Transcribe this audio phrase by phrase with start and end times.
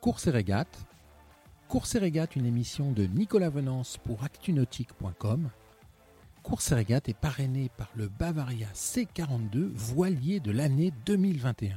[0.00, 0.78] Course et régate.
[1.68, 5.50] Course et régate, une émission de Nicolas Venance pour actunautique.com.
[6.42, 11.74] Course et régate est parrainée par le Bavaria C42 voilier de l'année 2021.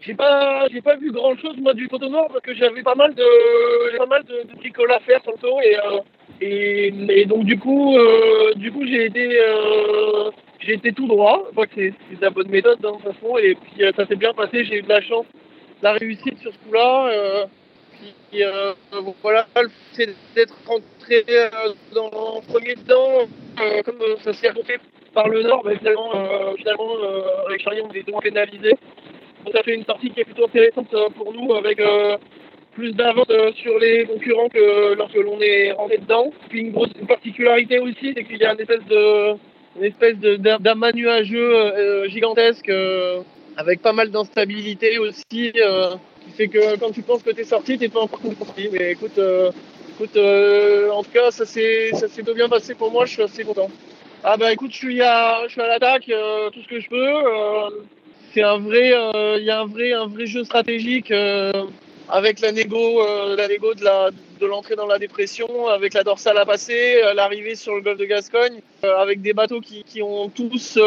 [0.00, 3.14] J'ai pas, j'ai pas vu grand chose moi du Cotonou parce que j'avais pas mal
[3.14, 5.20] de, pas mal de, de à faire
[5.64, 5.98] et, euh,
[6.40, 10.30] et, et, donc du coup, euh, du coup j'ai été, euh,
[10.94, 11.44] tout droit.
[11.46, 14.06] Je crois que c'est, la bonne méthode hein, de toute façon et puis euh, ça
[14.06, 14.64] s'est bien passé.
[14.64, 15.26] J'ai eu de la chance,
[15.82, 17.08] la réussite sur ce coup-là.
[17.08, 17.46] Euh,
[18.30, 18.72] puis euh,
[19.22, 19.46] voilà,
[19.92, 21.24] c'est d'être rentré
[21.94, 23.26] dans le premier dedans,
[23.84, 24.76] comme ça s'est remonté
[25.14, 26.10] par le nord, bah, finalement,
[26.56, 26.92] finalement
[27.46, 28.72] avec Charlie on est moins pénalisé.
[29.46, 32.16] Donc ça fait une sortie qui est plutôt intéressante pour nous avec euh,
[32.72, 36.32] plus d'avance sur les concurrents que lorsque l'on est rentré dedans.
[36.48, 39.34] Puis une grosse particularité aussi, c'est qu'il y a une espèce de
[39.78, 43.20] une espèce d'amas nuageux euh, gigantesque euh,
[43.56, 45.52] avec pas mal d'instabilité aussi, qui
[46.36, 48.68] fait que quand tu penses que t'es sorti, t'es pas encore sorti.
[48.72, 53.06] Mais écoute, écoute en tout cas, ça s'est ça s'est bien passé pour moi.
[53.06, 53.70] Je suis assez content.
[54.24, 56.10] Ah bah écoute, je suis à je suis à l'attaque,
[56.52, 57.82] tout ce que je peux
[58.36, 58.92] c'est un vrai,
[59.38, 61.52] il y a un vrai, un vrai jeu stratégique euh,
[62.10, 66.04] avec la négo, euh, la négo de la, de l'entrée dans la dépression, avec la
[66.04, 70.02] dorsale à passer, l'arrivée sur le golfe de Gascogne, euh, avec des bateaux qui, qui
[70.02, 70.78] ont tous,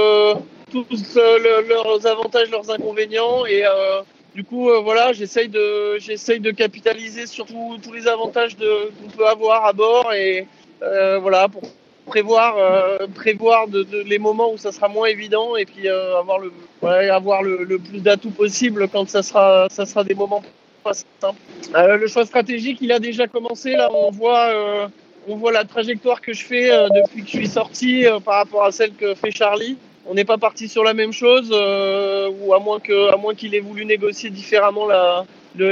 [0.69, 3.63] tous le, leurs avantages, leurs inconvénients et
[4.35, 9.65] du coup, voilà, j'essaye de, j'essaye de capitaliser sur tous les avantages qu'on peut avoir
[9.65, 10.47] à bord et
[10.81, 11.63] voilà pour
[12.09, 16.39] prévoir, euh, prévoir de, les moments où ça sera moins évident et puis euh, avoir
[16.39, 16.51] le,
[17.11, 20.43] avoir le, plus d'atouts possible quand ça sera, ça sera des moments
[20.83, 21.39] pas simples.
[21.75, 23.73] Euh, le choix stratégique, il a déjà commencé.
[23.73, 24.87] Là, on voit, euh,
[25.27, 28.63] on voit la trajectoire que je fais euh, depuis que je suis sorti par rapport
[28.65, 29.77] à celle que fait Charlie.
[30.09, 32.79] On n'est pas parti sur la même chose, ou à moins
[33.17, 35.71] moins qu'il ait voulu négocier différemment la, le,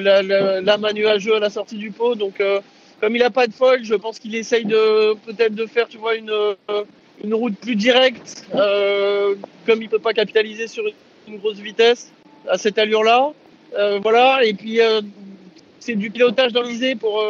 [1.35, 2.15] à la sortie du pot.
[2.15, 2.41] Donc
[3.01, 5.97] comme il n'a pas de foil, je pense qu'il essaye de peut-être de faire, tu
[5.97, 6.33] vois, une,
[7.23, 10.83] une route plus directe, euh, comme il peut pas capitaliser sur
[11.27, 12.11] une grosse vitesse
[12.47, 13.31] à cette allure-là.
[13.77, 15.01] Euh, voilà, et puis euh,
[15.79, 17.21] c'est du pilotage dans l'isée pour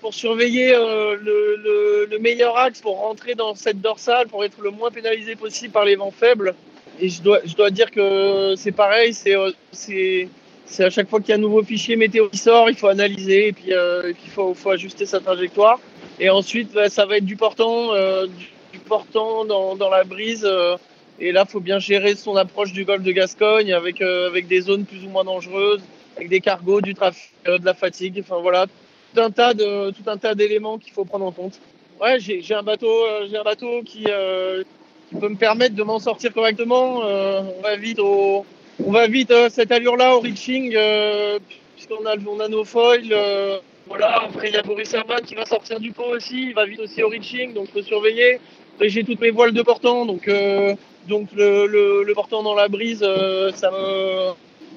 [0.00, 1.16] pour surveiller le,
[1.56, 5.72] le, le, meilleur axe pour rentrer dans cette dorsale, pour être le moins pénalisé possible
[5.72, 6.54] par les vents faibles.
[7.00, 9.34] Et je dois, je dois dire que c'est pareil, c'est
[9.72, 10.28] c'est
[10.70, 12.86] c'est à chaque fois qu'il y a un nouveau fichier météo qui sort, il faut
[12.86, 15.80] analyser et puis, euh, et il faut, ajuster sa trajectoire.
[16.20, 18.26] Et ensuite, bah, ça va être du portant, euh,
[18.72, 20.44] du, portant dans, la brise.
[20.44, 20.76] Euh,
[21.18, 24.46] et là, il faut bien gérer son approche du golfe de Gascogne avec, euh, avec
[24.46, 25.82] des zones plus ou moins dangereuses,
[26.16, 28.18] avec des cargos, du trafic, euh, de la fatigue.
[28.20, 28.66] Enfin voilà,
[29.12, 31.60] tout un tas de tout un tas d'éléments qu'il faut prendre en compte.
[32.00, 32.92] Ouais, j'ai un bateau,
[33.28, 36.98] j'ai un bateau qui, qui peut me permettre de m'en sortir correctement.
[36.98, 38.46] on va vite au
[38.86, 41.38] on va vite euh, cette allure-là au reaching, euh,
[41.74, 43.12] puisqu'on a, on a nos foils.
[43.12, 46.54] Euh, voilà, après il y a Boris Herman qui va sortir du pot aussi, il
[46.54, 48.40] va vite aussi au reaching, donc faut surveiller.
[48.74, 50.74] Après j'ai toutes mes voiles de portant, donc euh,
[51.08, 54.30] donc le, le, le, portant dans la brise, euh, ça me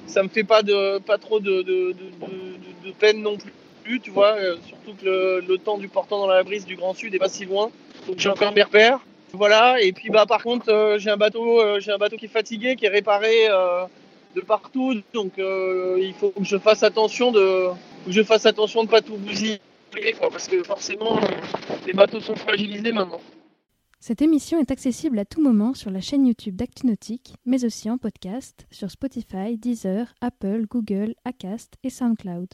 [0.08, 3.54] ça me fait pas de pas trop de, de, de peine non plus,
[4.04, 4.36] tu vois.
[4.68, 7.30] surtout que le, le, temps du portant dans la brise du Grand Sud est pas
[7.30, 7.72] si loin,
[8.08, 9.00] donc j'ai encore mes repères.
[9.36, 12.26] Voilà, et puis bah par contre euh, j'ai un bateau euh, j'ai un bateau qui
[12.26, 13.86] est fatigué, qui est réparé euh,
[14.36, 17.70] de partout, donc il faut que je fasse attention de
[18.06, 19.60] que je fasse attention de pas tout bousiller
[20.20, 21.20] quoi, parce que forcément
[21.88, 23.22] les bateaux sont fragilisés maintenant.
[24.00, 27.98] Cette émission est accessible à tout moment sur la chaîne YouTube d'ActuNautique, mais aussi en
[27.98, 32.50] podcast sur Spotify, Deezer, Apple, Google, Acast et SoundCloud.